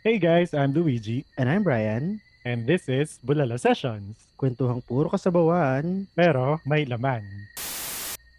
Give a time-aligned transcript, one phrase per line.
[0.00, 2.20] Hey guys, I'm Luigi, And I'm Brian.
[2.40, 4.16] and this is Bulala Sessions.
[4.40, 6.08] Kwentuhang puro kasabawan.
[6.16, 7.20] Pero may laman.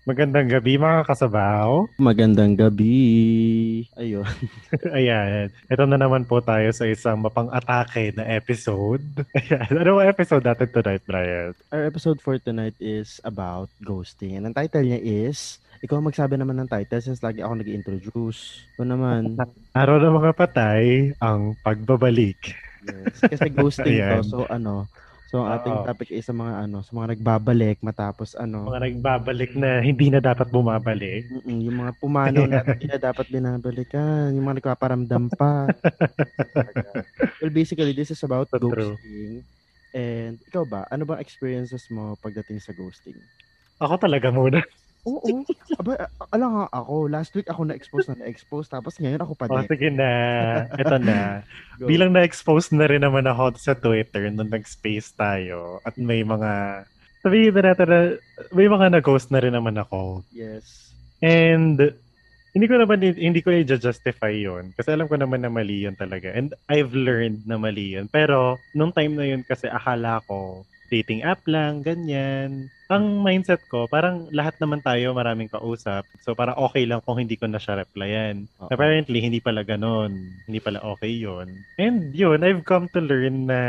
[0.02, 1.86] Magandang gabi mga kasabaw.
[2.02, 3.86] Magandang gabi.
[3.94, 4.26] Ayun.
[4.98, 9.06] Ayan, ito na naman po tayo sa isang mapang-atake na episode.
[9.38, 11.54] Ayan, ano episode natin tonight, Brian?
[11.70, 14.34] Our episode for tonight is about ghosting.
[14.42, 18.70] And ang title niya is, ikaw magsabi naman ng title since lagi ako nag-introduce.
[18.78, 19.34] Ito naman.
[19.82, 22.54] Araw ng mga patay, ang pagbabalik.
[22.86, 23.18] Yes.
[23.26, 24.22] Kasi ghosting to.
[24.22, 24.86] So ano,
[25.26, 25.86] so ang ating Oo.
[25.90, 30.22] topic is sa mga ano, sa mga nagbabalik matapos ano, Mga nagbabalik na hindi na
[30.22, 31.26] dapat bumabalik.
[31.30, 35.66] mm, yung mga pumanaw na hindi na dapat binabalikan, yung mga nagpaparamdam pa.
[37.42, 38.98] well, basically, this is about True.
[39.02, 39.42] ghosting.
[39.92, 43.18] And ikaw ba, ano bang experiences mo pagdating sa ghosting?
[43.82, 44.62] Ako talaga muna.
[45.02, 45.42] Oo.
[45.82, 49.50] Aba, a- alam nga ako, last week ako na-expose na na-expose, tapos ngayon ako pa
[49.50, 49.70] O, din.
[49.70, 50.10] sige na.
[50.78, 51.42] Ito na.
[51.90, 56.86] Bilang na-expose na rin naman ako sa Twitter nung nag-space tayo at may mga
[57.22, 58.00] sabihin na natin na
[58.54, 60.22] may mga nag-ghost na rin naman ako.
[60.34, 60.94] Yes.
[61.22, 61.78] And
[62.52, 66.34] hindi ko naman hindi ko i-justify yun kasi alam ko naman na mali yun talaga.
[66.34, 68.10] And I've learned na mali yun.
[68.12, 72.68] Pero nung time na yun kasi akala ko dating app lang, ganyan.
[72.92, 76.04] Ang mindset ko, parang lahat naman tayo maraming kausap.
[76.20, 78.52] So parang okay lang kung hindi ko na siya replyan.
[78.60, 78.68] Oo.
[78.68, 80.36] Apparently, hindi pala ganun.
[80.44, 81.64] Hindi pala okay yun.
[81.80, 83.62] And yun, I've come to learn na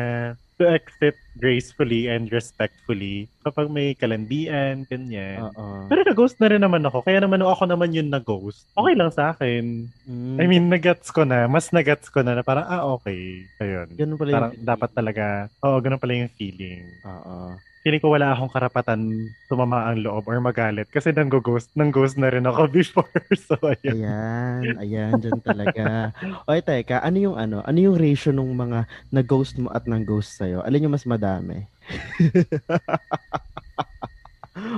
[0.58, 5.42] to exit gracefully and respectfully kapag may kalandian, ganyan.
[5.54, 5.86] Oo.
[5.86, 7.06] Pero na-ghost na rin naman ako.
[7.06, 9.86] Kaya naman ako naman yun na-ghost, okay lang sa akin.
[10.06, 11.46] Mm, I mean, nagets ko na.
[11.46, 13.46] Mas nagets ko na na parang, ah, okay.
[13.62, 13.86] Ayun.
[13.94, 15.24] ganun pala Parang yung dapat talaga,
[15.62, 16.90] oo, ganun pala yung feeling.
[17.06, 17.58] Oo.
[17.82, 22.46] Feeling ko wala akong karapatan tumama ang loob or magalit kasi nang-ghost, nang-ghost na rin
[22.46, 23.10] ako before.
[23.34, 23.98] So, ayun.
[23.98, 26.14] Ayan, ayan, dyan talaga.
[26.46, 30.62] O, teka, ano yung ano, ano yung ratio ng mga nag-ghost mo at nang-ghost sa'yo?
[30.62, 31.66] Alin yung mas madami?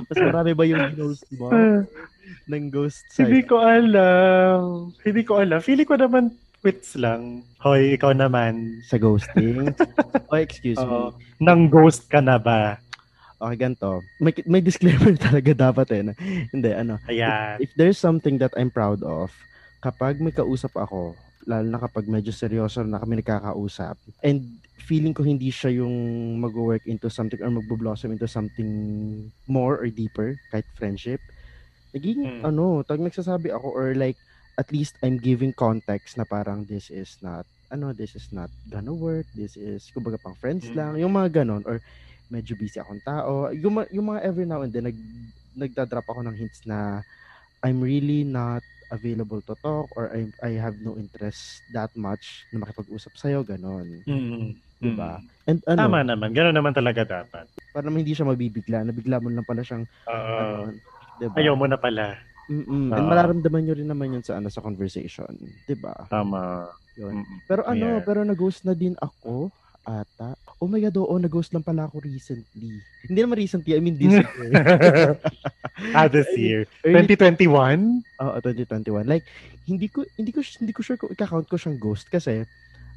[0.09, 1.53] mas marami ba yung ghost mo
[2.49, 3.49] ng ghost Hindi sa'yo?
[3.53, 4.59] ko alam.
[5.05, 5.61] Hindi ko alam.
[5.61, 6.33] Feeling ko naman
[6.65, 7.45] quits lang.
[7.61, 8.81] Hoy, ikaw naman.
[8.89, 9.69] Sa ghosting?
[10.33, 11.13] oh, excuse me.
[11.37, 12.81] Nang-ghost ka na ba?
[13.45, 14.01] Okay, ganito.
[14.17, 16.01] May, may disclaimer talaga dapat eh.
[16.01, 16.13] Na,
[16.49, 16.97] hindi, ano.
[17.05, 17.61] Ayan.
[17.61, 19.29] If there's something that I'm proud of,
[19.85, 21.13] kapag may kausap ako,
[21.45, 24.41] lalo na kapag medyo seryoso na kami nakakausap, and
[24.81, 25.93] feeling ko hindi siya yung
[26.41, 28.65] mag-work into something or magbo-blossom into something
[29.45, 31.21] more or deeper, kahit friendship,
[31.93, 32.49] naging, Mm.
[32.49, 34.17] ano, tag nagsasabi ako or like,
[34.57, 38.95] at least I'm giving context na parang this is not, ano, this is not gonna
[38.95, 40.75] work, this is, kumbaga pang friends Mm.
[40.75, 41.77] lang, yung mga ganon, or
[42.29, 44.99] medyo busy akong tao, yung, yung mga every now and then, nag,
[45.55, 47.01] nagdadrop ako ng hints na
[47.63, 48.61] I'm really not
[48.93, 54.05] available to talk or I, I have no interest that much na makipag-usap sa'yo, ganon.
[54.05, 54.61] Mm.
[54.77, 55.17] Diba?
[55.21, 55.25] Mm.
[55.49, 56.29] And ano, Tama naman.
[56.35, 57.49] Gano'n naman talaga dapat.
[57.73, 60.37] para naman hindi siya mabibigla, nabigla mo lang pala siyang, Oo.
[60.39, 60.57] ano,
[61.17, 61.35] diba?
[61.35, 62.15] Ayaw mo na pala.
[62.45, 62.93] Mm-mm.
[62.93, 63.09] And Oo.
[63.09, 65.33] mararamdaman nyo rin naman yun sa, ano, sa conversation.
[65.65, 65.93] Diba?
[66.07, 66.69] Tama.
[66.95, 67.25] Yun.
[67.49, 68.05] Pero ano, Ayan.
[68.05, 69.51] pero nag-ghost na din ako
[69.85, 70.33] ata.
[70.57, 72.81] Oh my God, oo, nag-ghost lang pala ako recently.
[73.05, 74.25] Hindi naman recently, I mean this year.
[75.93, 76.61] ah, this I mean, year.
[76.81, 78.01] Early 2021?
[78.19, 79.05] Oo, 2021.
[79.05, 79.25] Like,
[79.63, 82.45] hindi ko hindi ko hindi ko sure kung i-count ko siyang ghost kasi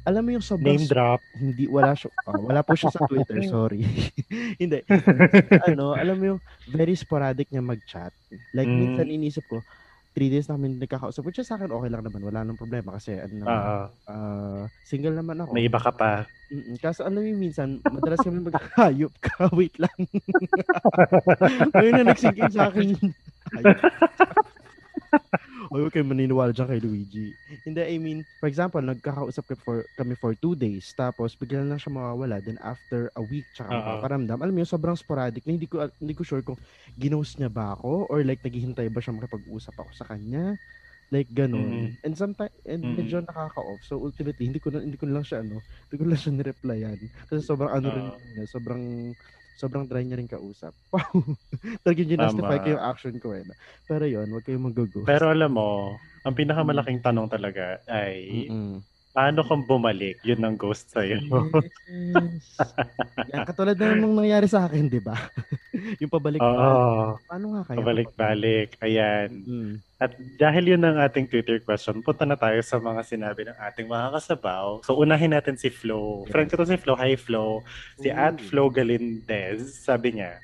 [0.01, 1.19] alam mo yung sobrang Name drop.
[1.35, 3.83] hindi wala siya oh, wala po siya sa Twitter, sorry.
[4.61, 4.79] hindi.
[5.67, 8.13] ano, alam mo yung very sporadic niya mag-chat.
[8.51, 8.79] Like Mm.
[8.79, 9.59] minsan inisip ko,
[10.13, 11.21] three days namin nagkakausap.
[11.25, 12.21] Which is sa akin okay lang naman.
[12.25, 13.83] Wala nang problema kasi ano naman, Oo.
[14.09, 15.51] ah, single naman ako.
[15.53, 16.25] May iba ka pa.
[16.49, 16.81] Mm-mm.
[16.81, 19.45] Kaso alam mo minsan, madalas kami maghayop ka.
[19.59, 19.93] Wait lang.
[21.77, 22.97] Ngayon na nagsink in sa akin.
[25.79, 27.27] Huwag kayo maniniwala dyan kay Luigi.
[27.63, 31.79] Hindi, I mean, for example, nagkakausap kami for, kami for two days, tapos bigla lang
[31.79, 34.09] siya mawawala, then after a week, tsaka Oo.
[34.11, 34.35] makaparamdam.
[34.43, 36.59] Alam mo yun, sobrang sporadic na hindi ko, hindi ko sure kung
[36.99, 40.59] ginost niya ba ako, or like, naghihintay ba siya makipag-usap ako sa kanya.
[41.13, 41.95] Like, ganun.
[42.03, 42.99] And sometimes, and Mhm.
[42.99, 43.85] medyo nakaka-off.
[43.85, 46.33] So, ultimately, hindi ko na, hindi ko na lang siya, ano, hindi ko lang siya
[46.35, 46.99] nireplyan.
[47.29, 48.29] Kasi sobrang ano rin Oo.
[48.35, 49.13] niya, sobrang,
[49.59, 50.71] sobrang dry niya rin kausap.
[50.95, 51.35] Wow!
[51.83, 52.63] Talagang ginastify Tama.
[52.63, 53.43] ko yung action ko eh.
[53.83, 55.03] Pero yun, huwag kayong mag-go.
[55.03, 58.79] Pero alam mo, ang pinakamalaking tanong talaga ay, Mm-mm.
[59.11, 60.23] paano kung bumalik?
[60.23, 61.19] Yun ang ghost sa'yo.
[61.91, 62.55] Yes.
[63.35, 65.13] Yan, katulad na nung nangyari sa akin, di ba?
[66.01, 66.39] yung pabalik.
[66.39, 67.19] Oo.
[67.27, 67.77] Paano nga kaya?
[67.83, 68.79] Pabalik-balik.
[68.79, 69.29] Ayan.
[69.43, 69.75] Mm.
[69.99, 73.91] At dahil yun ang ating Twitter question, punta na tayo sa mga sinabi ng ating
[73.91, 74.79] mga kasabaw.
[74.87, 76.23] So, unahin natin si Flo.
[76.31, 76.95] Friend ko to si Flo.
[76.95, 77.67] Hi, Flo.
[77.99, 78.15] Si Ooh.
[78.15, 80.39] at Flo Galindez, sabi niya,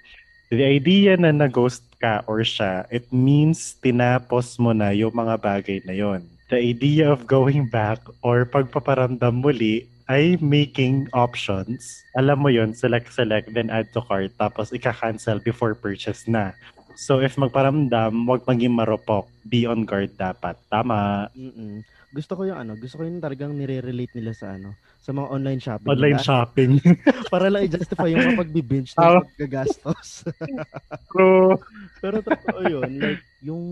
[0.51, 5.81] The idea na nag-ghost ka or siya, it means tinapos mo na yung mga bagay
[5.87, 6.27] na yon.
[6.49, 12.05] the idea of going back or pagpaparamdam muli ay making options.
[12.13, 16.53] Alam mo yon select, select, then add to cart, tapos ika-cancel before purchase na.
[16.95, 19.27] So if magparamdam, wag maging marupok.
[19.43, 20.55] Be on guard dapat.
[20.71, 21.29] Tama.
[21.35, 21.83] Mm-mm.
[22.15, 24.71] Gusto ko yung ano, gusto ko yung talagang nire-relate nila sa ano,
[25.05, 25.89] sa mga online shopping.
[25.93, 26.25] Online nila.
[26.25, 26.71] shopping.
[27.33, 29.21] Para lang i-justify yung mga pagbi-binge Ah.
[29.21, 30.25] ng paggagastos.
[31.13, 31.61] True.
[32.01, 33.63] Pero totoo yun, like, yung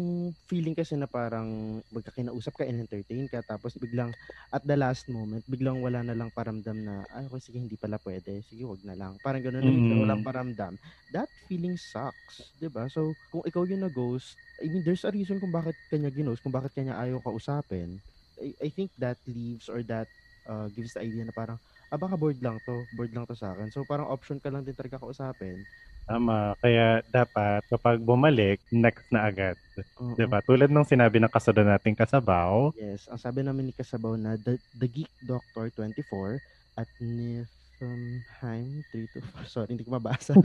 [0.45, 4.13] feeling kasi na parang magkakinausap ka and entertain ka, tapos biglang,
[4.53, 7.97] at the last moment, biglang wala na lang paramdam na, ay, okay, sige, hindi pala
[8.05, 9.17] pwede, sige, wag na lang.
[9.17, 9.99] Parang gano'n, mm Mm.
[10.05, 10.77] walang paramdam.
[11.09, 15.41] That feeling sucks, 'di ba So, kung ikaw yung na-ghost, I mean, there's a reason
[15.41, 17.97] kung bakit kanya ginost, kung bakit kanya ayaw kausapin.
[18.37, 20.05] I, I think that leaves or that
[20.47, 21.57] uh, gives the idea na parang,
[21.91, 23.69] ah, baka bored lang to, bored lang to sa akin.
[23.69, 25.63] So, parang option ka lang din talaga kausapin.
[26.03, 26.59] Tama.
[26.59, 29.55] Kaya dapat kapag bumalik, next na agad.
[29.97, 30.13] Oo.
[30.19, 30.43] 'Di ba?
[30.43, 34.59] Tulad ng sinabi ng kasunod nating kasabaw, Yes, ang sabi namin ni Kasabaw na The,
[34.75, 36.43] the Geek Doctor 24
[36.75, 39.47] at Niflheim 324.
[39.53, 40.35] Sorry, hindi ko mabasa.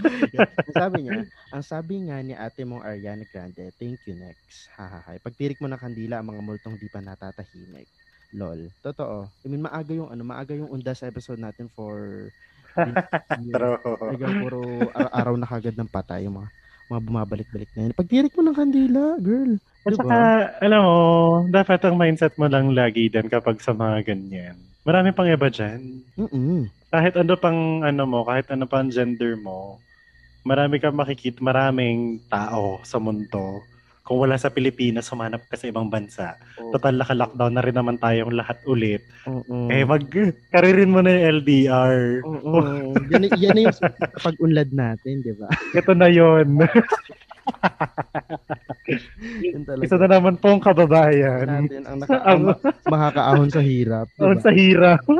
[0.66, 4.70] Ang sabi niya, ang sabi nga ni ate mong Ariana Grande, thank you next.
[4.74, 5.18] Hahaha.
[5.18, 7.90] Pagtirik mo ng kandila ang mga multong di pa natatahimik.
[8.34, 8.68] Lol.
[8.82, 9.30] Totoo.
[9.30, 12.28] I mean, maaga yung ano, maaga yung undas episode natin for
[13.54, 13.78] True.
[13.78, 16.50] Talagang puro ara- araw na kagad ng patay yung mga
[16.84, 17.92] mga bumabalik-balik na yun.
[17.96, 19.56] Pagtirik mo ng kandila, girl.
[19.84, 20.00] At Diba?
[20.04, 20.16] saka,
[20.60, 20.98] alam mo,
[21.48, 24.56] dapat ang mindset mo lang lagi din kapag sa mga ganyan.
[24.84, 26.04] Marami pang iba dyan.
[26.20, 26.68] Mm-mm.
[26.92, 29.80] Kahit ano pang ano mo, kahit ano pang gender mo,
[30.44, 33.64] marami kang makikita, maraming tao sa mundo.
[34.04, 36.36] Kung wala sa Pilipinas, humanap ka sa ibang bansa.
[36.76, 39.00] Total naka-lockdown na rin naman tayong lahat ulit.
[39.24, 39.72] Oo.
[39.72, 40.04] Eh, mag
[40.52, 42.20] karirin mo na yung LDR.
[42.20, 42.60] Oo.
[43.08, 43.78] yan, yan na yung
[44.20, 45.48] pag-unlad natin, di ba?
[45.80, 46.52] Ito na yon.
[49.80, 51.64] Isa na naman pong kababayan.
[51.64, 52.52] natin ang, naka, Ang,
[52.84, 54.04] makakaahon sa hirap.
[54.12, 54.44] Di ang ba?
[54.44, 55.00] sa hirap.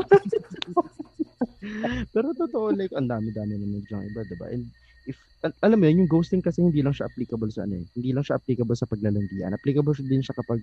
[2.12, 4.52] Pero totoo, like, ang dami-dami naman dyan iba, di ba?
[4.52, 4.68] And
[5.04, 7.84] if, al- alam mo yun, yung ghosting kasi hindi lang siya applicable sa ano eh.
[7.94, 9.52] Hindi lang siya applicable sa paglalandian.
[9.52, 10.60] Applicable siya din siya kapag,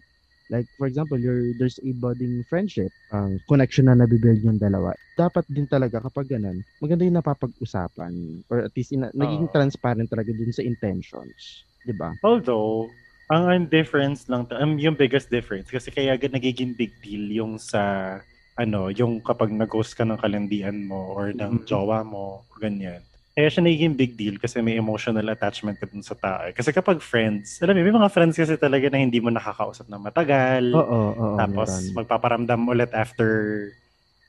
[0.49, 4.91] like, for example, you're, there's a budding friendship, ang connection na nabibuild yung dalawa.
[5.15, 8.11] Dapat din talaga kapag ganun, maganda yung napapag-usapan.
[8.49, 9.53] Or at least, ina- naging Oo.
[9.53, 11.63] transparent talaga dun sa intentions.
[11.81, 12.11] Di ba?
[12.21, 12.91] Although,
[13.31, 17.55] ang ang difference lang, um, yung biggest difference, kasi kaya agad nagiging big deal yung
[17.55, 18.19] sa,
[18.59, 21.65] ano, yung kapag nag-ghost ka ng kalandian mo or ng Mhm.
[21.65, 22.99] jowa mo, ganyan.
[23.31, 26.43] Kaya siya nagiging big deal kasi may emotional attachment ka dun sa tao.
[26.43, 26.51] eh.
[26.51, 30.03] Kasi kapag friends, alam mo, may mga friends kasi talaga na hindi mo nakakausap ng
[30.03, 30.63] matagal.
[30.75, 31.35] Oo, oo.
[31.39, 31.95] tapos meron.
[32.03, 33.29] magpaparamdam ulit after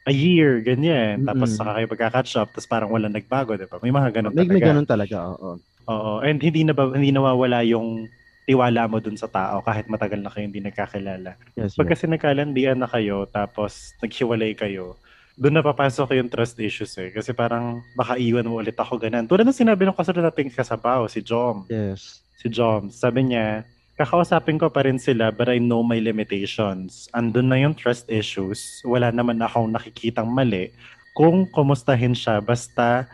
[0.07, 1.27] a year, ganyan.
[1.27, 1.59] Tapos Mm-mm.
[1.59, 3.83] saka kayo magka-catch up, tapos parang walang nagbago, di ba?
[3.83, 4.55] May mga ganun May, talaga.
[4.55, 5.51] may ganun talaga, oo.
[5.83, 8.07] Oo, and hindi na ba, hindi nawawala yung
[8.47, 11.39] tiwala mo dun sa tao kahit matagal na kayo hindi nagkakilala.
[11.55, 11.93] Yes, Pag yes.
[11.95, 14.99] kasi nagkalandian na kayo tapos naghiwalay kayo,
[15.37, 17.09] doon na papasok yung trust issues eh.
[17.09, 19.25] Kasi parang baka iwan mo ulit ako ganun.
[19.25, 21.65] Tulad ng sinabi ng kasunod nating kasabaw, si Jom.
[21.73, 22.21] Yes.
[22.41, 23.65] Si Jom, sabi niya,
[23.97, 27.09] kakausapin ko pa rin sila but I know my limitations.
[27.17, 28.83] Andun na yung trust issues.
[28.85, 30.73] Wala naman akong nakikitang mali.
[31.13, 33.09] Kung kumustahin siya, basta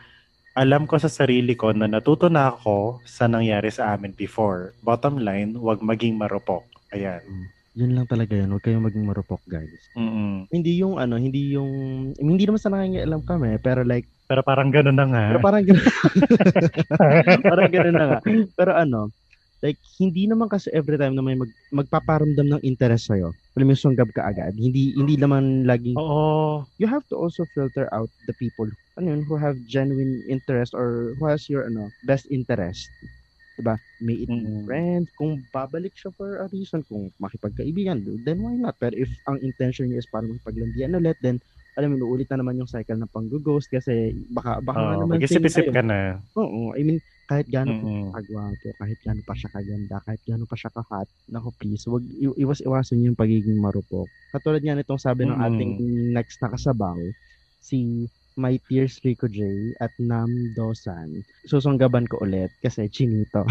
[0.58, 4.74] alam ko sa sarili ko na natuto na ako sa nangyari sa amin before.
[4.82, 6.66] Bottom line, wag maging marupok.
[6.90, 7.22] Ayan.
[7.78, 8.50] Yun lang talaga yun.
[8.50, 9.86] Huwag kayong maging marupok, guys.
[9.94, 10.50] Mm-mm.
[10.50, 11.70] Hindi yung ano, hindi yung,
[12.18, 15.24] hindi naman sa nangangialam kami, pero like, Pero parang ganun na nga.
[15.30, 15.86] pero parang gano'n,
[17.48, 18.18] parang gano'n na nga.
[18.52, 19.00] Pero ano,
[19.62, 23.72] like, hindi naman kasi every time na may mag, magpaparamdam ng interest sa'yo, alam mo
[23.72, 24.52] sunggab ka agad.
[24.52, 26.66] Hindi, hindi naman laging, Oo.
[26.76, 28.68] you have to also filter out the people,
[28.98, 32.90] ano yun, who have genuine interest or who has your, ano, best interest.
[33.58, 33.74] Diba?
[33.98, 34.62] May it Mm.
[34.62, 38.78] friends, kung babalik siya for a reason, kung makipagkaibigan, then why not?
[38.78, 41.42] Pero if ang intention niya is para makipaglandian ulit, then
[41.74, 45.66] alam mo, uulit na naman yung cycle ng pang-ghost kasi baka, baka Oo, naman mag-isip-isip
[45.74, 45.98] ka na.
[46.38, 50.56] Oo, I mean, kahit gaano siya kagwapo, kahit gaano pa siya kaganda, kahit gaano pa
[50.56, 54.08] siya ka-hot, nako please, wag i- iwas-iwasan yung pagiging marupok.
[54.32, 55.40] Katulad nga nitong sabi ng Mm-mm.
[55.40, 55.72] ating
[56.14, 57.00] next na kasabaw,
[57.60, 58.06] si
[58.38, 59.42] My Tears Rico J
[59.76, 61.26] at Nam Dosan.
[61.42, 63.42] Susunggaban ko ulit kasi chinito.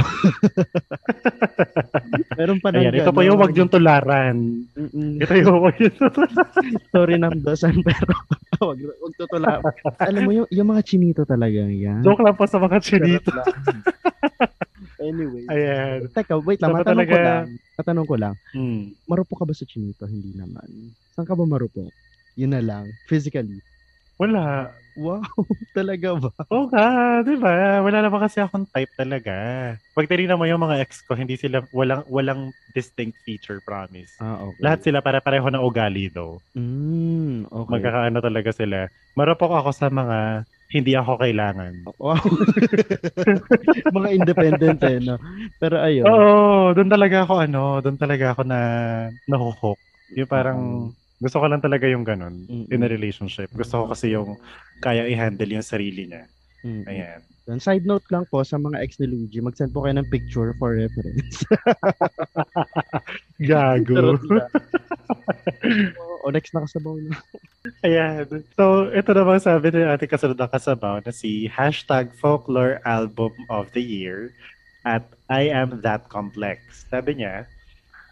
[2.39, 4.63] Meron pa Ayan, ito po yung wag yung tularan.
[4.71, 5.19] Mm-mm.
[5.19, 6.71] Ito yung wag yung tularan.
[6.95, 8.15] Sorry Nam Dosan pero
[8.63, 9.59] wag, wag tutula.
[9.99, 11.99] Alam mo yung, yung mga chinito talaga yan.
[11.99, 13.35] Joke lang po sa mga chinito.
[14.97, 15.45] Anyway.
[15.51, 16.09] Ayan.
[16.09, 16.73] Teka, wait lang.
[16.73, 17.45] Dapat Matanong ko talaga- lang.
[17.77, 18.33] Matanong ko lang.
[18.55, 18.83] Hmm.
[19.05, 20.07] Marupok ka ba sa chinito?
[20.07, 20.95] Hindi naman.
[21.11, 21.91] Saan ka ba marupok?
[22.33, 22.87] Yun na lang.
[23.05, 23.61] Physically.
[24.17, 24.73] Wala.
[24.97, 25.21] Wow,
[25.77, 26.33] talaga ba?
[26.49, 27.85] Oo nga, di ba?
[27.85, 29.33] Wala naman kasi akong type talaga.
[29.93, 34.17] Pag tinignan mo yung mga ex ko, hindi sila, walang, walang distinct feature, promise.
[34.17, 34.57] Ah, okay.
[34.65, 36.41] Lahat sila para-pareho na ugali though.
[36.57, 37.69] Mm, okay.
[37.77, 38.89] Magkakaano talaga sila.
[39.13, 41.73] Marupok ako sa mga hindi ako kailangan.
[42.01, 42.17] Wow.
[44.01, 45.21] mga independent eh, no?
[45.61, 46.09] Pero ayun.
[46.09, 48.59] Oo, doon talaga ako ano, doon talaga ako na
[49.29, 49.79] nahuhook.
[50.17, 52.69] Yung parang gusto ko lang talaga yung ganun Mm-mm.
[52.69, 53.49] in a relationship.
[53.53, 54.37] Gusto ko kasi yung
[54.81, 56.29] kaya i-handle yung sarili niya.
[56.61, 57.21] Mm, Ayan.
[57.47, 60.51] Then, side note lang po sa mga ex ni Luigi, mag-send po kayo ng picture
[60.59, 61.47] for reference.
[63.49, 64.19] Gago.
[64.19, 64.51] Lang.
[66.27, 67.15] o, next na kasabaw na.
[67.87, 68.27] Ayan.
[68.59, 73.71] So, ito naman sabi ng ating kasunod na kasabaw na si hashtag folklore album of
[73.71, 74.35] the year
[74.83, 76.83] at I am that complex.
[76.91, 77.47] Sabi niya,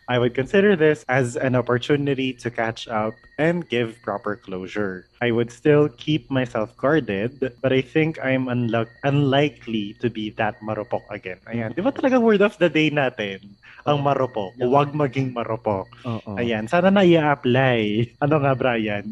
[0.06, 5.10] I would consider this as an opportunity to catch up and give proper closure.
[5.22, 10.62] I would still keep myself guarded, but I think I'm unluck- unlikely to be that
[10.62, 11.42] marupok again.
[11.50, 11.74] Ayan.
[11.74, 13.42] Di ba talagang word of the day natin?
[13.90, 14.54] Ang marupok.
[14.62, 15.90] Huwag maging marupok.
[16.06, 16.32] Oo.
[16.38, 16.70] Ayan.
[16.70, 18.06] Sana na i-apply.
[18.24, 19.06] Ano nga, Brian?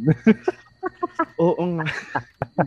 [1.41, 1.85] Oo nga.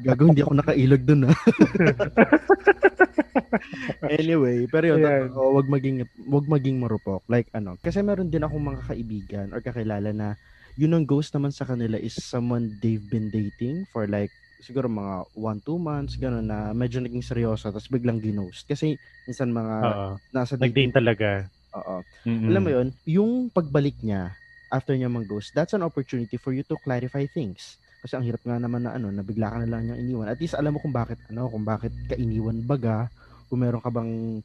[0.02, 1.36] Gago, hindi ako nakailog dun ah.
[4.08, 5.20] anyway, pero yun, Ayan.
[5.20, 7.22] totoo, wag maging, wag maging marupok.
[7.30, 10.28] Like ano, kasi meron din akong mga kaibigan or kakilala na
[10.76, 15.28] yun ang ghost naman sa kanila is someone they've been dating for like siguro mga
[15.36, 18.64] 1-2 months, gano'n na medyo naging seryoso, tapos biglang ginost.
[18.68, 18.96] Kasi
[19.28, 20.08] minsan mga Oo.
[20.32, 21.28] nasa Nag-date talaga.
[21.76, 21.96] Oo.
[22.26, 22.46] Mm-mm.
[22.48, 24.38] Alam mo yun, yung pagbalik niya
[24.70, 27.78] after niya mag-ghost, that's an opportunity for you to clarify things.
[28.02, 30.28] Kasi ang hirap nga naman na ano, na bigla ka na lang niyang iniwan.
[30.30, 33.10] At least alam mo kung bakit ano, kung bakit ka iniwan baga,
[33.46, 34.42] kung meron ka bang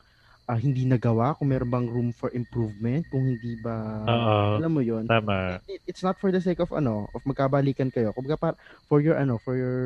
[0.49, 4.59] ah, hindi nagawa, kung meron bang room for improvement, kung hindi ba Oo.
[4.59, 5.07] alam mo yun.
[5.07, 5.61] Tama.
[5.69, 8.11] It- it's not for the sake of ano, of magkabalikan kayo.
[8.11, 8.53] Kumbaga par
[8.91, 9.79] for your ano, for your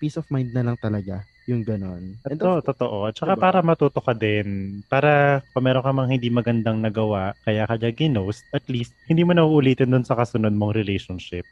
[0.00, 2.16] peace of mind na lang talaga yung ganon.
[2.24, 3.08] Ito, of- totoo.
[3.08, 3.44] At saka Diba?
[3.48, 4.80] para matuto ka din.
[4.86, 9.24] Para kung meron ka mang hindi magandang nagawa, kaya ka dyan ginost, at least hindi
[9.24, 11.44] mo na uulitin dun sa kasunod mong relationship.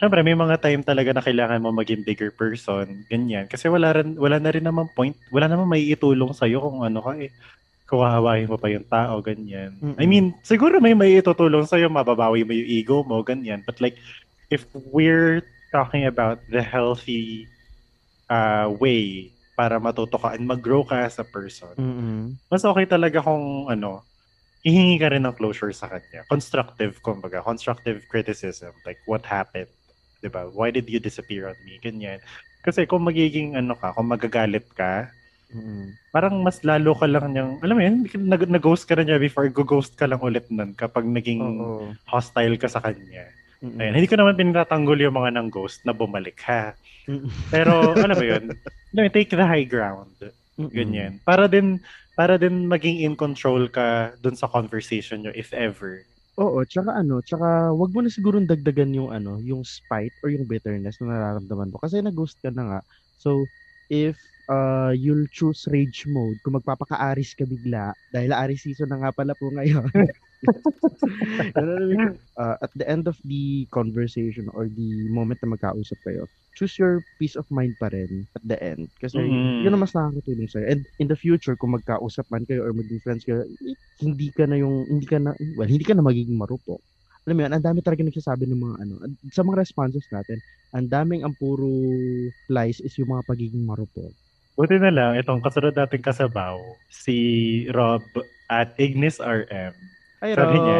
[0.00, 3.44] Siyempre, may mga time talaga na kailangan mo maging bigger person, ganyan.
[3.44, 7.04] Kasi wala, rin, wala na rin naman point, wala naman may itulong sa'yo kung ano
[7.04, 7.28] ka eh.
[7.84, 9.76] Kung hahawain mo pa yung tao, ganyan.
[10.00, 10.08] I Mm-mm.
[10.08, 13.60] mean, siguro may may itutulong sa'yo, mababawi mo yung ego mo, ganyan.
[13.60, 14.00] But like,
[14.48, 17.52] if we're talking about the healthy
[18.32, 22.40] uh, way para matuto ka and mag-grow ka as a person, Mm-mm.
[22.48, 24.00] mas okay talaga kung ano,
[24.64, 26.24] ihingi ka rin ng closure sa kanya.
[26.28, 27.44] Constructive, kumbaga.
[27.44, 28.72] Constructive criticism.
[28.88, 29.68] Like, what happened?
[30.20, 30.46] 'Di ba?
[30.52, 31.80] Why did you disappear on me?
[31.80, 32.20] Ganyan.
[32.60, 35.08] Kasi kung magiging ano ka, kung magagalit ka,
[35.50, 35.96] Mm-mm.
[36.12, 37.96] parang mas lalo ka lang niyang, alam mo yun,
[38.28, 41.96] nag- nag-ghost ka na niya before, go-ghost ka lang ulit nun kapag naging Oo.
[42.04, 43.32] hostile ka sa kanya.
[43.64, 43.80] Mm-mm.
[43.80, 46.76] Ayun, hindi ko naman pinatanggol yung mga ng ghost na bumalik ha.
[47.08, 47.28] Mm-mm.
[47.48, 47.72] Pero,
[48.04, 48.44] alam mo yun,
[48.92, 50.12] alam mo, take the high ground.
[50.60, 50.68] Mm-mm.
[50.68, 51.12] Ganyan.
[51.24, 51.80] Para din
[52.12, 56.04] para din maging in control ka dun sa conversation nyo if ever.
[56.40, 60.48] Oo, tsaka ano, tsaka wag mo na siguro dagdagan yung ano, yung spite or yung
[60.48, 62.80] bitterness na nararamdaman mo kasi nag-ghost ka na nga.
[63.20, 63.52] So,
[63.92, 64.16] if
[64.48, 69.36] uh, you'll choose rage mode, kung magpapaka-aris ka bigla, dahil aris season na nga pala
[69.36, 69.84] po ngayon.
[72.40, 76.24] uh, at the end of the conversation or the moment na magkausap kayo,
[76.60, 78.92] choose your peace of mind pa rin at the end.
[79.00, 79.64] Kasi Mm.
[79.64, 80.68] yun ang mas nakakatulong sa'yo.
[80.68, 83.48] And in the future, kung magkausap man kayo or maging friends kayo,
[83.96, 86.84] hindi ka na yung, hindi ka na, well, hindi ka na magiging marupok.
[87.24, 88.94] Alam mo yun, ang dami talaga nagsasabi ng mga ano,
[89.28, 90.36] sa mga responses natin,
[90.70, 91.68] ang daming ang puro
[92.48, 94.12] lies is yung mga pagiging marupok.
[94.52, 96.60] Buti na lang, itong kasunod nating kasabaw,
[96.92, 97.16] si
[97.72, 98.04] Rob
[98.48, 99.72] at Ignis RM.
[100.20, 100.64] Ay, Sabi Rob.
[100.64, 100.78] niya,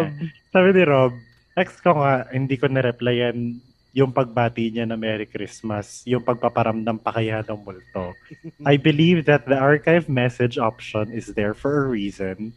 [0.53, 1.13] sabi ni Rob,
[1.57, 3.57] ex ko nga, hindi ko na-replyan
[3.91, 8.15] yung pagbati niya na Merry Christmas, yung pagpaparamdam pa kaya ng multo.
[8.63, 12.55] I believe that the archive message option is there for a reason.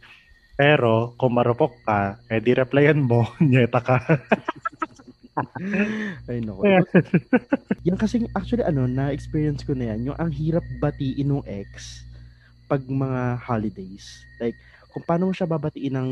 [0.54, 3.98] Pero kung marupok ka, eh di replyan mo, nyeta ka.
[6.30, 6.62] Ay, nako.
[7.82, 12.06] Yan kasi, actually, ano, na-experience ko na yan, yung ang hirap batiin ng ex
[12.70, 14.22] pag mga holidays.
[14.38, 14.54] Like,
[14.94, 16.10] kung paano mo siya babatiin ng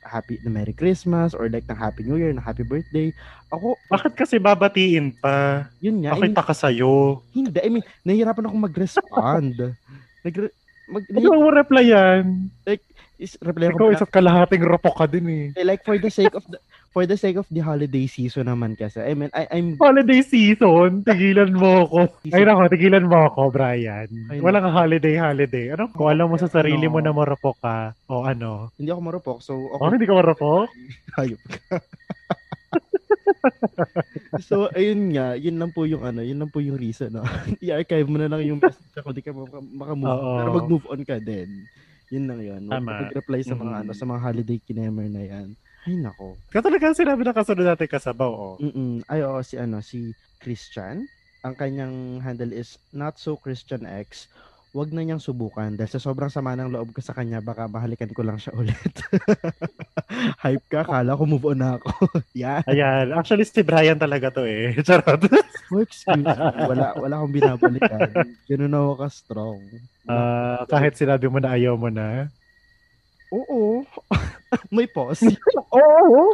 [0.00, 3.12] happy na Merry Christmas or like ng Happy New Year, ng Happy Birthday.
[3.52, 5.68] Ako, Bakit kasi babatiin pa?
[5.84, 7.20] yun nga, I mean, Pakita ka sa'yo.
[7.36, 9.76] hindi, I mean, nahihirapan akong mag-respond.
[10.24, 10.34] Nag
[10.88, 12.48] mag, Ano mo replyan?
[13.16, 15.44] Is, reply Ikaw ako na, isang kalahating ropok ka din eh.
[15.54, 16.56] eh, like for the sake of the,
[16.90, 19.00] for the sake of the holiday season naman kasi.
[19.00, 21.98] I mean, I, I'm Holiday season, tigilan mo ako.
[22.28, 24.08] Ay nako, tigilan mo ako, Brian.
[24.28, 25.72] Ay, Walang holiday holiday.
[25.72, 25.88] Ano?
[25.88, 28.68] Kung alam mo sa sarili mo na marupok ka, o ano?
[28.76, 29.96] hindi ako marupok, so Oh, okay.
[29.96, 30.68] hindi ka marupok?
[31.16, 31.80] Hayop ka.
[34.48, 37.24] so, ayun nga, yun lang po yung ano, yun lang po yung reason, no?
[37.64, 40.12] I-archive mo na lang yung message ako, di ka maka- makamove.
[40.12, 40.36] Oo.
[40.38, 41.66] Pero mag-move on ka din.
[42.12, 42.62] Yun lang yun.
[42.68, 42.92] Tama.
[42.92, 43.80] ka mag-reply sa mga Mhm.
[43.80, 45.48] ano, sa mga holiday kinemer na yan.
[45.82, 46.36] Ay, nako.
[46.46, 48.54] Katulaga sinabi na kasunod natin kasabaw, oh.
[48.60, 49.00] Mm-mm.
[49.08, 51.08] Ay, oo, si ano, si Christian.
[51.42, 54.28] Ang kanyang handle is not so Christian X.
[54.72, 58.08] Wag na niyang subukan dahil sa sobrang sama ng loob ko sa kanya, baka mahalikan
[58.08, 58.94] ko lang siya ulit.
[60.40, 61.92] Hype ka, kala ko move on na ako.
[62.40, 62.64] Yan.
[62.64, 63.12] Ayan.
[63.12, 64.72] Actually, si Brian talaga to eh.
[64.88, 65.28] Charot.
[65.68, 66.24] Oh, excuse me.
[66.72, 68.16] Wala, wala akong binabalikan.
[68.48, 69.60] Ganun ako ka-strong.
[70.08, 72.32] Ah, kahit sinabi mo na ayaw mo na.
[73.28, 73.84] Oo.
[74.72, 75.36] May pause.
[75.68, 76.32] Oo.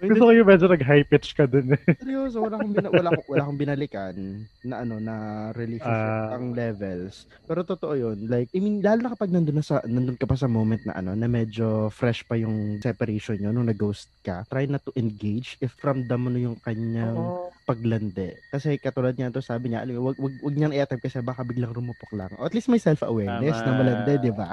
[0.00, 1.82] Gusto ko yung medyo nag-high pitch ka dun eh.
[1.96, 4.14] seryoso, wala akong, bina, wala, akong, wala akong binalikan
[4.62, 5.14] na ano na
[5.52, 6.34] relationship Ah.
[6.34, 7.14] ang levels.
[7.42, 8.26] Pero totoo yun.
[8.26, 10.94] Like, I mean, lalo na kapag nandun, na sa, nandun ka pa sa moment na
[10.94, 15.56] ano, na medyo fresh pa yung separation nyo nung nag-ghost ka, try na to engage
[15.58, 17.16] if ramdam mo na yung kanyang
[17.62, 18.30] paglandi.
[18.48, 21.42] Kasi katulad niya to sabi niya, alam mo, wag, wag, wag niyang i-attempt kasi baka
[21.42, 22.30] biglang rumupok lang.
[22.36, 23.66] O at least may self-awareness Tama.
[23.66, 24.50] na malandi, di ba?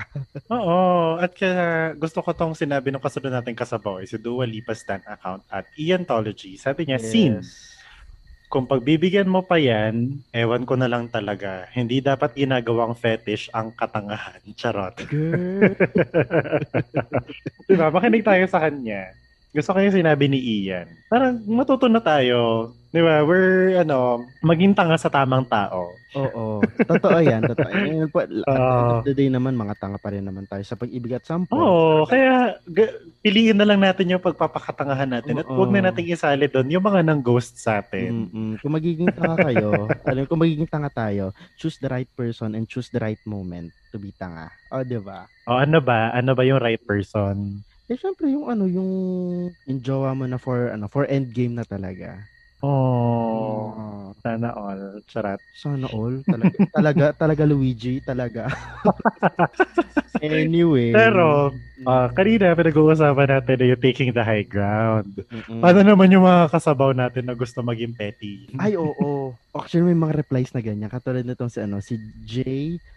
[0.49, 0.79] Oo.
[1.15, 4.92] At kaya gusto ko tong sinabi ng kasunod natin kasabaw is si Dua Lipa Stan
[5.01, 6.59] account at Iantology.
[6.61, 7.41] Sabi niya, scene.
[8.53, 11.65] Kung pagbibigyan mo pa yan, ewan ko na lang talaga.
[11.73, 14.37] Hindi dapat ginagawang fetish ang katangahan.
[14.53, 14.93] Charot.
[17.65, 17.89] Diba?
[17.89, 19.09] Makinig tayo sa kanya.
[19.53, 20.89] Gusto ko yung sinabi ni Ian.
[21.13, 22.73] Parang matuto na tayo.
[22.89, 23.21] Di ba?
[23.21, 25.93] We're, ano, maging tanga sa tamang tao.
[26.17, 26.61] Oo.
[26.61, 27.41] Totoo yan.
[27.45, 27.69] Totoo.
[27.73, 28.09] yan.
[28.09, 28.29] Po, at
[29.05, 31.49] the day naman, mga tanga pa rin naman tayo sa pag-ibig at point.
[31.53, 36.45] Oo, kaya g- piliin na lang natin yung pagpapakatangahan natin at huwag na nating isali
[36.49, 38.29] doon yung mga nang ghost sa atin.
[38.29, 38.51] Mm-mm.
[38.61, 42.89] Kung magiging tanga kayo, alam kung magiging tanga tayo, choose the right person and choose
[42.93, 44.49] the right moment to be tanga.
[44.69, 45.25] O, di ba?
[45.49, 46.13] O ano ba?
[46.13, 47.61] Ano ba yung right person?
[47.91, 48.89] Eh, syempre, yung ano, yung,
[49.83, 52.23] jowa mo na for, ano, for endgame na talaga.
[52.63, 54.15] Oh, Oo.
[54.23, 55.03] sana all.
[55.03, 55.43] Charat.
[55.51, 56.23] Sana all.
[56.23, 57.99] Talaga, talaga, talaga Luigi.
[57.99, 58.47] Talaga.
[60.23, 60.95] anyway.
[60.95, 65.19] Pero, ah kanina pinag-uusapan natin na yung taking the high ground.
[65.27, 65.59] Mm-mm.
[65.59, 68.47] Paano naman yung mga kasabaw natin na gusto maging petty?
[68.55, 69.35] Ay, oo.
[69.51, 70.87] Actually, may mga replies na ganyan.
[70.87, 72.35] Katulad nitong si, ano, si J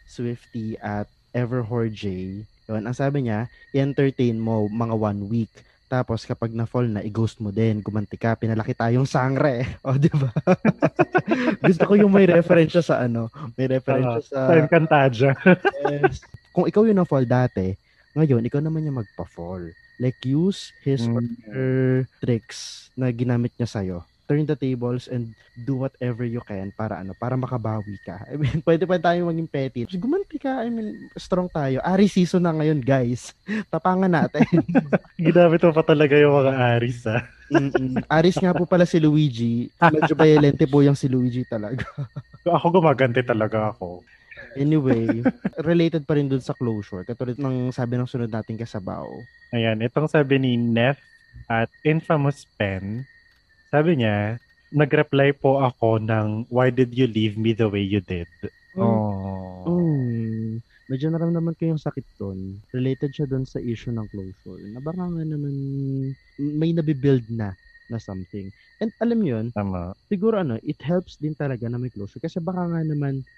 [0.06, 2.46] Swifty at Everhore J.
[2.66, 5.52] Yun, ang sabi niya, i-entertain mo mga one week.
[5.86, 9.62] Tapos kapag na-fall na, i-ghost mo din, gumanti ka, pinalaki tayong sangre.
[9.86, 10.34] O, di ba?
[11.66, 15.30] Gusto ko yung may reference siya sa ano, may reference siya sa, Sa Encantadia.
[15.94, 16.26] yes.
[16.50, 17.70] kung ikaw yung na-fall dati,
[18.18, 19.70] ngayon, ikaw naman yung magpa-fall.
[19.96, 21.36] Like, use his or Mm.
[21.46, 21.76] her
[22.18, 24.02] tricks na ginamit niya sa'yo.
[24.26, 28.26] Turn the tables and do whatever you can para ano, para makabawi ka.
[28.26, 29.80] I mean, pwede pa tayo maging petty.
[29.96, 31.78] Gumanti ka, I mean, strong tayo.
[31.86, 33.32] Ari season na ngayon, guys.
[33.72, 34.44] Tapangan natin.
[35.16, 37.22] Ginamit mo pa talaga yung mga aris, ah.
[37.46, 38.02] Mm-mm.
[38.10, 39.70] Aris nga po pala si Luigi.
[39.78, 41.86] Medyo violente po yung si Luigi talaga.
[42.42, 44.02] Ako gumaganti talaga ako.
[44.56, 45.22] Anyway,
[45.60, 47.04] related pa rin dun sa closure.
[47.04, 49.06] Katulad ng sabi ng sunod nating kasabaw.
[49.52, 50.98] Ayan, itong sabi ni Nef
[51.46, 53.04] at Infamous Pen,
[53.76, 54.40] sabi niya,
[54.72, 58.24] nag-reply po ako ng, why did you leave me the way you did?
[58.72, 59.68] Oh.
[59.68, 62.64] Mm, medyo naramdaman ko yung sakit doon.
[62.72, 64.64] Related siya doon sa issue ng closure.
[64.72, 65.54] Na baka nga naman
[66.40, 67.52] may nabibuild na
[67.92, 68.48] na something.
[68.80, 69.92] And alam mo yun, Tama.
[70.08, 72.22] siguro ano, it helps din talaga na may closure.
[72.24, 73.28] Kasi baka nga naman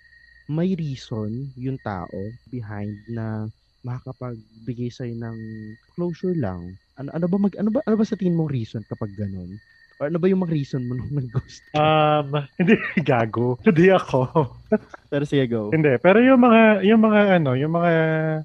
[0.47, 3.51] may reason yung tao behind na
[3.83, 5.39] makakapagbigay sa'yo ng
[5.99, 6.79] closure lang.
[6.99, 9.59] Ano ano ba mag ano ba ano ba sa tingin mong reason kapag ganun?
[9.99, 11.59] Or ano ba yung mga reason mo nung nag-ghost?
[11.75, 12.31] Um,
[12.63, 13.59] hindi, gago.
[13.67, 14.47] Hindi ako.
[15.11, 15.75] Pero sige, go.
[15.75, 17.93] hindi, pero yung mga, yung mga ano, yung mga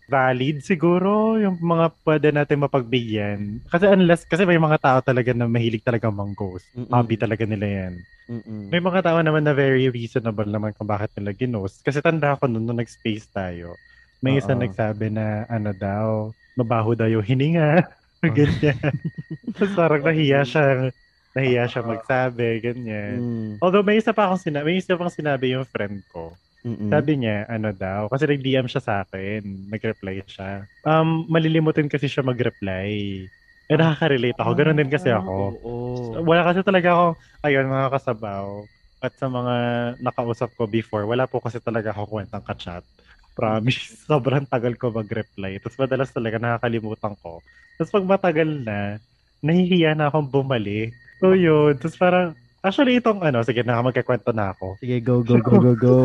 [0.09, 3.61] valid siguro, yung mga pwede natin mapagbigyan.
[3.69, 6.65] Kasi unless, kasi may mga tao talaga na mahilig talaga mang-ghost.
[6.73, 6.89] Mm-mm.
[6.89, 7.93] Hobby talaga nila yan.
[8.33, 8.73] Mm-mm.
[8.73, 11.85] May mga tao naman na very reasonable naman kung bakit nila ginost.
[11.85, 13.77] Kasi tanda ko nung, nung nag-space tayo,
[14.25, 17.85] may isa nagsabi na ano daw, mabaho daw yung hininga.
[18.23, 18.79] Ganyan.
[19.59, 20.89] Tapos parang nahiya siya,
[21.34, 23.17] nahiya siya magsabi, ganyan.
[23.17, 23.52] Mm.
[23.60, 26.38] Although may isa pa akong sinabi, may isa pang sinabi yung friend ko.
[26.63, 26.88] Mm-mm.
[26.88, 30.63] Sabi niya, ano daw, kasi nag-DM siya sa akin, nag-reply siya.
[30.88, 33.28] Um, malilimutin kasi siya mag-reply.
[33.67, 34.52] Eh, nakaka-relate ako.
[34.56, 35.36] Ganun din kasi ako.
[35.36, 36.24] Ah, Oo.
[36.24, 37.06] Wala kasi talaga ako,
[37.43, 38.46] ayun, mga kasabaw.
[39.04, 39.56] At sa mga
[40.00, 42.84] nakausap ko before, wala po kasi talaga ako kwentang ka-chat.
[43.36, 44.00] Promise.
[44.10, 45.60] Sobrang tagal ko mag-reply.
[45.60, 47.43] Tapos madalas talaga nakakalimutan ko.
[47.76, 49.04] Tapos pag matagal na,
[49.43, 50.96] nahihiya na akong bumalik.
[51.23, 51.79] So yun.
[51.79, 54.75] Tapos parang, actually itong ano, sige na, magkakwento na ako.
[54.83, 55.97] Sige, go, go, go, go, go.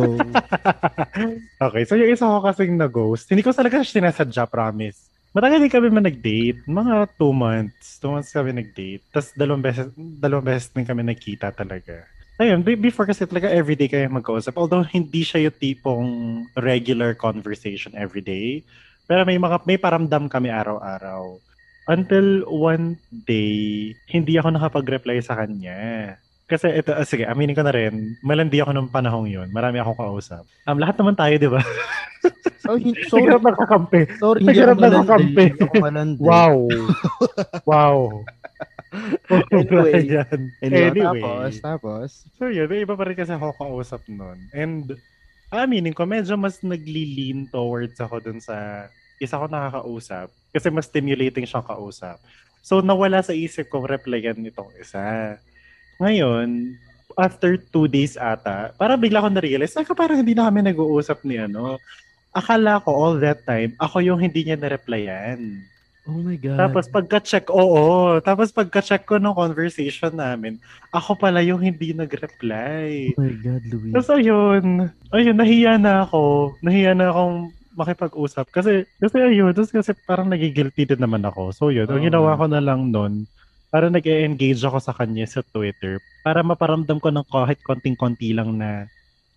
[1.67, 5.11] okay, so yung isa ko kasing na-ghost, hindi ko talaga sinasadya, promise.
[5.35, 6.63] Matagal din kami man nag-date.
[6.71, 7.99] Mga two months.
[7.99, 9.03] Two months kami nag-date.
[9.11, 12.07] Tapos dalawang beses, dalawang beses din kami nagkita talaga.
[12.39, 14.55] Ayun, before kasi talaga everyday kayo magkausap.
[14.55, 16.11] Although hindi siya yung tipong
[16.55, 18.63] regular conversation everyday.
[19.11, 21.43] Pero may mga may paramdam kami araw-araw.
[21.89, 26.15] Until one day, hindi ako nakapag-reply sa kanya.
[26.45, 29.49] Kasi ito, ah, sige, aminin ko na rin, malandi ako nung panahong yun.
[29.53, 30.45] Marami akong kausap.
[30.65, 31.61] Um, lahat naman tayo, di ba?
[32.69, 33.29] oh, hin- sorry.
[33.29, 34.01] Nagharap nakakampi.
[34.21, 35.45] Sorry, hindi ako nakakampi.
[35.49, 36.21] Hindi ako malandi.
[36.25, 36.57] Wow.
[37.73, 37.99] wow.
[39.53, 40.09] Anyway.
[40.17, 40.41] Yan.
[40.65, 41.21] Anyway, Anyway.
[41.21, 42.09] tapos, tapos,
[42.41, 44.41] So yun, iba pa rin kasi ako kausap nun.
[44.53, 44.97] And,
[45.53, 50.31] aminin ko, medyo mas nagli-lean towards ako dun sa isa ko nakakausap.
[50.55, 52.17] Kasi mas stimulating siyang kausap.
[52.63, 55.37] So, nawala sa isip ko replyan nitong isa.
[55.99, 56.79] Ngayon,
[57.19, 61.41] after two days ata, parang bigla ko na-realize, saka parang hindi na kami nag-uusap ni
[61.41, 61.83] ano.
[62.31, 65.65] Akala ko all that time, ako yung hindi niya na-replyan.
[66.07, 66.57] oh my God.
[66.57, 68.17] Tapos pagka-check, oo.
[68.23, 70.61] Tapos pagka-check ko ng conversation namin,
[70.95, 73.17] ako pala yung hindi nag-reply.
[73.17, 73.93] oh my God, Louis.
[73.93, 76.55] Tapos ayun, ayun, nahiya na ako.
[76.63, 78.51] Nahiya na akong makipag-usap.
[78.51, 81.55] Kasi, kasi ayun, tapos kasi parang nagigilty din naman ako.
[81.55, 82.07] So yun, ang Oo.
[82.11, 83.31] ginawa ko na lang nun,
[83.69, 88.89] para nag-engage ako sa kanya sa Twitter para maparamdam ko ng kahit konting-konti lang na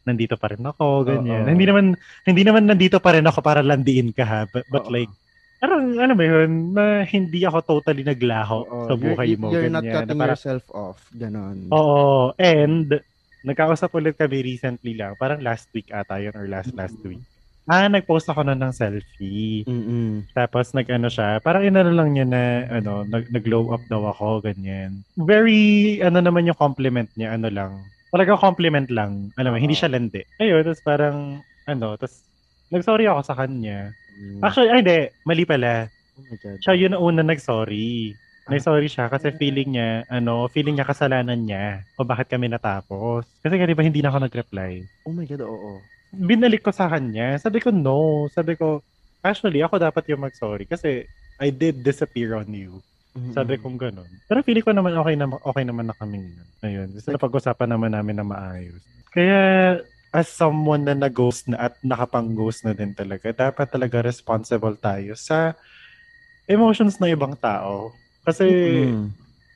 [0.08, 1.46] nandito pa rin ako, ganyan.
[1.46, 1.86] Hindi naman
[2.24, 5.12] hindi naman nandito pa rin ako para landiin ka ha, but, but like
[5.60, 9.48] parang ano ba yun, na hindi ako totally naglaho Oo, sa buhay you're, mo.
[9.52, 9.76] You're ganyan.
[9.78, 11.00] not cutting parang- yourself off.
[11.14, 11.58] Ganon.
[11.70, 12.88] Oo, and
[13.44, 17.14] nagkausap ulit kami recently lang, parang last week ata yun or last last Mm.
[17.14, 17.24] week.
[17.70, 19.62] Ah, nag-post ako na ng selfie.
[19.70, 20.26] Mm-mm.
[20.34, 22.42] Tapos nag-ano siya, parang inano lang niya na
[22.74, 25.06] ano, nag- nag-glow up daw ako, ganyan.
[25.14, 27.86] Very, ano naman yung compliment niya, ano lang.
[28.10, 29.30] Talaga compliment lang.
[29.38, 29.82] Alam mo, hindi Oo.
[29.86, 30.26] siya landi.
[30.42, 31.18] Ayun, tapos parang,
[31.70, 32.26] ano, tapos
[32.74, 33.94] nag-sorry ako sa kanya.
[34.18, 34.42] Mm.
[34.42, 35.88] Actually, ay hindi, mali pala.
[36.18, 36.58] oh my God.
[36.66, 38.18] Siya yun una nag-sorry.
[38.50, 38.58] Ah.
[38.58, 43.30] Nag-sorry siya kasi feeling niya, ano, feeling niya kasalanan niya o bakit kami natapos.
[43.46, 44.82] Kasi nga, di ba, hindi na ako nag-reply.
[45.06, 45.78] Oh my God, oo.
[46.12, 47.40] Binalik ko sa kanya.
[47.40, 48.28] Sabi ko, no.
[48.28, 48.84] Sabi ko,
[49.24, 51.08] actually, ako dapat yung mag-sorry kasi
[51.40, 52.84] I did disappear on you.
[53.12, 53.36] Mm-mm.
[53.36, 54.08] Sabi kong ganun.
[54.28, 56.48] Pero feeling ko naman okay naman, okay naman na kami ngayon.
[56.64, 56.88] Ayun.
[56.96, 58.80] Gusto na pag-usapan naman namin na maayos.
[59.12, 59.40] Kaya,
[60.16, 65.56] as someone na nag-ghost na at nakapang-ghost na din talaga, dapat talaga responsible tayo sa
[66.48, 67.96] emotions ng ibang tao.
[68.24, 69.12] Kasi, Mm-mm.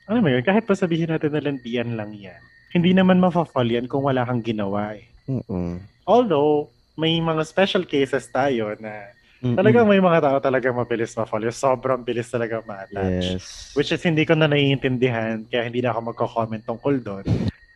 [0.08, 2.40] ano mo yun, kahit pa sabihin natin na landian lang yan,
[2.76, 5.08] hindi naman ma-fall yan kung wala kang ginawa eh.
[5.32, 5.80] Mm-mm.
[6.06, 9.52] Although, may mga special cases tayo na Mm-mm.
[9.52, 11.44] talagang may mga tao talaga mabilis ma-fall.
[11.44, 13.36] Yung sobrang bilis talaga ma-attach.
[13.36, 13.76] Yes.
[13.76, 17.26] Which is hindi ko na naiintindihan, kaya hindi na ako magko-comment tungkol doon.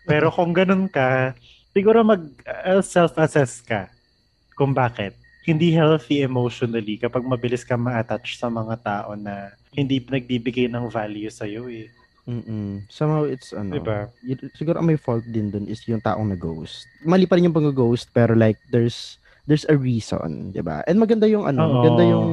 [0.08, 1.36] Pero kung ganun ka,
[1.76, 3.92] siguro mag uh, self-assess ka
[4.56, 5.12] kung bakit.
[5.44, 11.32] Hindi healthy emotionally kapag mabilis ka ma-attach sa mga tao na hindi nagbibigay ng value
[11.32, 11.88] sa'yo eh.
[12.30, 12.86] Mm-mm.
[12.86, 13.74] Somehow it's ano.
[13.74, 14.06] Diba?
[14.22, 16.86] y- siguro ang may fault din dun is yung taong nag-ghost.
[17.02, 20.86] Mali pa rin yung pag-ghost pero like there's there's a reason, 'di ba?
[20.86, 21.74] And maganda yung ano, Oo.
[21.76, 22.28] maganda yung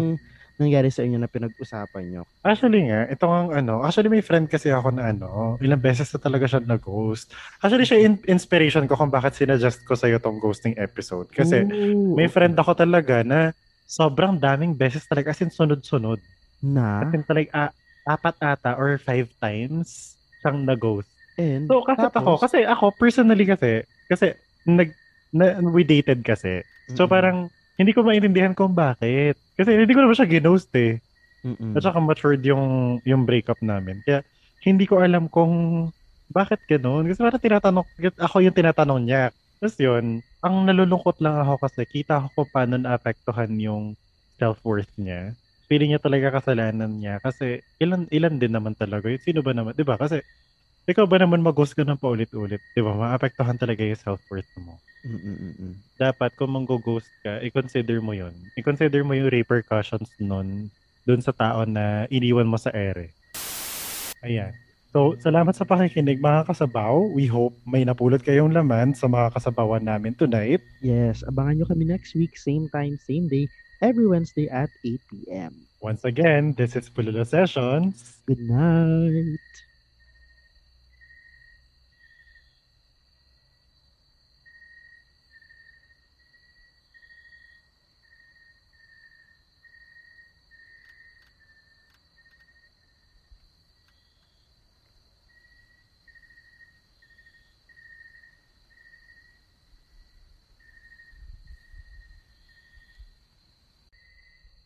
[0.58, 2.22] nangyari sa inyo na pinag-usapan nyo.
[2.42, 6.18] Actually nga, ito ang ano, actually may friend kasi ako na ano, ilang beses na
[6.18, 7.30] talaga siya nag-ghost.
[7.62, 11.30] Actually siya in- inspiration ko kung bakit sinadjust ko sa'yo tong ghosting episode.
[11.30, 13.54] Kasi Ooh, may friend ako talaga na
[13.86, 16.18] sobrang daming beses talaga, as in sunod-sunod.
[16.60, 17.74] na As in talaga, a-
[18.08, 21.12] apat ata or five times siyang nag-ghost.
[21.36, 24.96] and So, kasi ako, tapos- kasi ako, personally kasi, kasi, nag,
[25.36, 26.64] na, we dated kasi.
[26.96, 27.12] So, Mm-mm.
[27.12, 27.38] parang,
[27.78, 29.38] hindi ko maintindihan kung bakit.
[29.54, 30.98] Kasi hindi ko naman siya ginost eh.
[31.46, 31.78] Mm-mm.
[31.78, 34.02] At saka matured yung, yung breakup namin.
[34.02, 34.26] Kaya,
[34.66, 35.88] hindi ko alam kung
[36.32, 37.06] bakit ganun.
[37.06, 37.86] Kasi parang tinatanong,
[38.18, 39.24] ako yung tinatanong niya.
[39.58, 43.94] Tapos yun, ang nalulungkot lang ako kasi kita ko kung paano naapektuhan yung
[44.38, 45.34] self-worth niya.
[45.68, 47.20] Feeling niya talaga kasalanan niya.
[47.20, 49.20] Kasi ilan ilan din naman talaga yun.
[49.20, 49.76] Sino ba naman?
[49.76, 50.24] 'Di ba Kasi
[50.88, 52.64] ikaw ba naman mag-ghost ka ng paulit-ulit?
[52.72, 54.80] 'Di ba Maapektuhan talaga yung self-worth mo.
[55.04, 55.76] Mm-mm-mm.
[56.00, 58.34] Dapat kung manggo-ghost ka, i-consider mo yun.
[58.60, 60.72] I-consider mo yung repercussions nun
[61.08, 63.16] dun sa tao na iniwan mo sa ere.
[64.24, 64.52] Ayan.
[64.92, 67.12] So, salamat sa pakikinig mga kasabaw.
[67.12, 70.64] We hope may napulot kayong laman sa mga kasabawan namin tonight.
[70.82, 73.52] Yes, abangan nyo kami next week, same time, same day,
[73.82, 75.68] every Wednesday at 8 p.m.
[75.82, 78.18] Once again, this is Pulula Sessions.
[78.26, 79.40] Good night!